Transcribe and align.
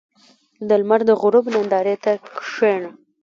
•د 0.67 0.69
لمر 0.81 1.01
د 1.09 1.11
غروب 1.21 1.45
نندارې 1.53 1.95
ته 2.03 2.11
کښېنه. 2.37 2.89